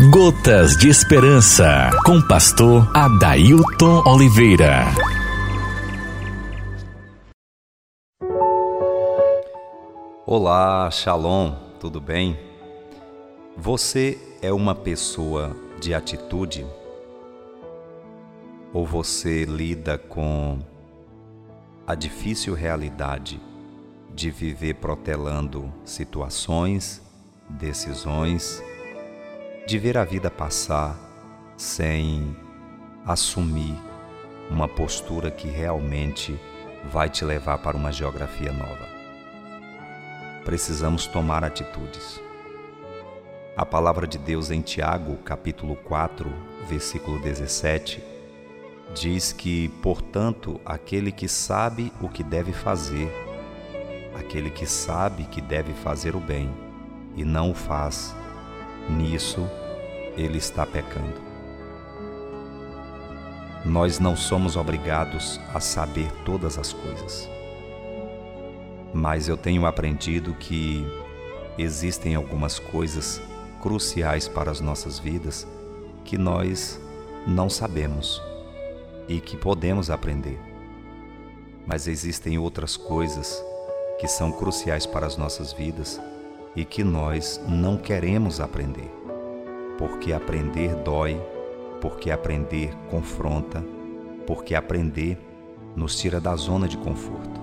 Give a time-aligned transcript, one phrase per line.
[0.00, 4.86] Gotas de Esperança, com pastor Adailton Oliveira.
[10.26, 12.38] Olá, Shalom, tudo bem?
[13.56, 16.66] Você é uma pessoa de atitude?
[18.72, 20.58] Ou você lida com
[21.86, 23.38] a difícil realidade
[24.12, 27.00] de viver protelando situações,
[27.48, 28.62] decisões,
[29.66, 30.98] de ver a vida passar
[31.56, 32.36] sem
[33.06, 33.76] assumir
[34.50, 36.38] uma postura que realmente
[36.90, 38.88] vai te levar para uma geografia nova.
[40.44, 42.20] Precisamos tomar atitudes.
[43.56, 46.28] A palavra de Deus em Tiago, capítulo 4,
[46.68, 48.02] versículo 17,
[48.92, 53.08] diz que, portanto, aquele que sabe o que deve fazer,
[54.18, 56.50] aquele que sabe que deve fazer o bem
[57.14, 58.14] e não o faz,
[58.88, 59.48] nisso
[60.16, 61.20] ele está pecando.
[63.64, 67.28] Nós não somos obrigados a saber todas as coisas,
[68.92, 70.84] mas eu tenho aprendido que
[71.56, 73.22] existem algumas coisas
[73.60, 75.46] cruciais para as nossas vidas
[76.04, 76.80] que nós
[77.26, 78.20] não sabemos
[79.06, 80.38] e que podemos aprender.
[81.64, 83.42] Mas existem outras coisas
[84.00, 86.00] que são cruciais para as nossas vidas
[86.54, 88.90] e que nós não queremos aprender.
[89.78, 91.20] Porque aprender dói,
[91.80, 93.64] porque aprender confronta,
[94.26, 95.18] porque aprender
[95.74, 97.40] nos tira da zona de conforto.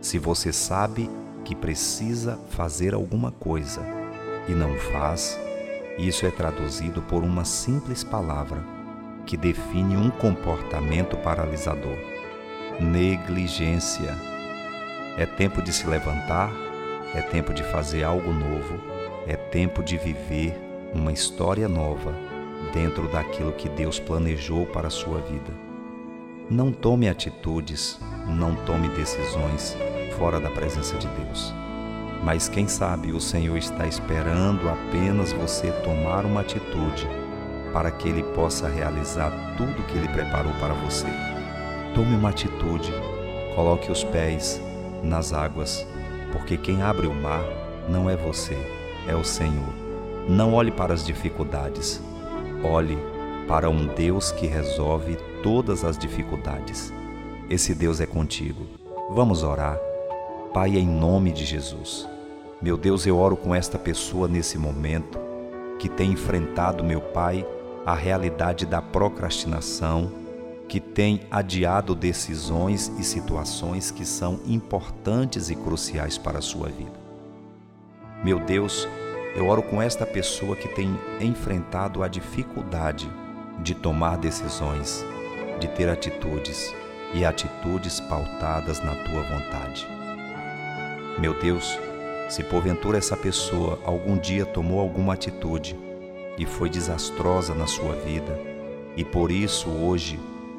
[0.00, 1.10] Se você sabe
[1.44, 3.82] que precisa fazer alguma coisa
[4.48, 5.38] e não faz,
[5.98, 8.64] isso é traduzido por uma simples palavra
[9.26, 11.96] que define um comportamento paralisador:
[12.80, 14.14] negligência.
[15.16, 16.52] É tempo de se levantar,
[17.14, 18.80] é tempo de fazer algo novo,
[19.26, 20.54] é tempo de viver
[20.94, 22.12] uma história nova
[22.72, 25.52] dentro daquilo que Deus planejou para a sua vida.
[26.50, 29.76] Não tome atitudes, não tome decisões
[30.18, 31.52] fora da presença de Deus.
[32.24, 37.06] Mas quem sabe o Senhor está esperando apenas você tomar uma atitude
[37.72, 41.06] para que Ele possa realizar tudo que Ele preparou para você.
[41.94, 42.92] Tome uma atitude,
[43.54, 44.60] coloque os pés
[45.02, 45.86] nas águas,
[46.32, 47.44] porque quem abre o mar
[47.88, 48.56] não é você,
[49.06, 49.72] é o Senhor.
[50.28, 52.02] Não olhe para as dificuldades,
[52.62, 52.98] olhe
[53.46, 56.92] para um Deus que resolve todas as dificuldades.
[57.48, 58.66] Esse Deus é contigo.
[59.10, 59.78] Vamos orar.
[60.52, 62.06] Pai, em nome de Jesus.
[62.60, 65.18] Meu Deus, eu oro com esta pessoa nesse momento
[65.78, 67.46] que tem enfrentado, meu Pai,
[67.86, 70.10] a realidade da procrastinação,
[70.68, 77.00] que tem adiado decisões e situações que são importantes e cruciais para a sua vida.
[78.22, 78.86] Meu Deus,
[79.34, 80.90] eu oro com esta pessoa que tem
[81.20, 83.10] enfrentado a dificuldade
[83.60, 85.04] de tomar decisões,
[85.58, 86.74] de ter atitudes
[87.14, 89.88] e atitudes pautadas na tua vontade.
[91.18, 91.78] Meu Deus,
[92.28, 95.78] se porventura essa pessoa algum dia tomou alguma atitude
[96.36, 98.38] e foi desastrosa na sua vida,
[98.96, 100.18] e por isso hoje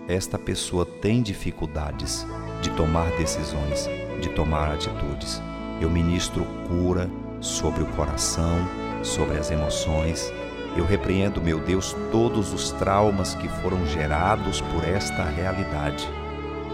[0.10, 2.26] esta pessoa tem dificuldades
[2.64, 3.88] de tomar decisões,
[4.20, 5.40] de tomar atitudes.
[5.80, 7.08] Eu ministro cura
[7.40, 8.58] sobre o coração,
[9.04, 10.34] sobre as emoções.
[10.76, 16.10] Eu repreendo, meu Deus, todos os traumas que foram gerados por esta realidade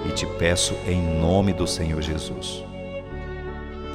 [0.08, 2.64] e te peço em nome do Senhor Jesus.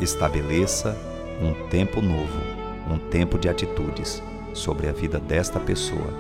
[0.02, 0.94] Estabeleça
[1.40, 2.38] um tempo novo,
[2.90, 6.12] um tempo de atitudes sobre a vida desta pessoa,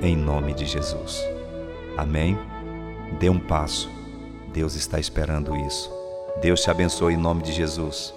[0.00, 1.22] em nome de Jesus.
[1.96, 2.38] Amém?
[3.18, 3.90] Dê um passo.
[4.52, 5.90] Deus está esperando isso.
[6.40, 8.14] Deus te abençoe em nome de Jesus.